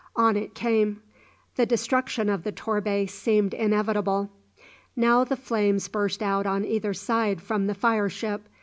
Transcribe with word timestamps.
On 0.15 0.35
it 0.35 0.55
came. 0.55 1.03
The 1.57 1.67
destruction 1.67 2.27
of 2.27 2.43
the 2.43 2.51
"Torbay" 2.51 3.05
seemed 3.05 3.53
inevitable. 3.53 4.31
Now 4.95 5.23
the 5.23 5.37
flames 5.37 5.87
burst 5.89 6.23
out 6.23 6.47
on 6.47 6.65
either 6.65 6.95
side 6.95 7.39
from 7.39 7.67
the 7.67 7.75
fire 7.75 8.09
ship. 8.09 8.49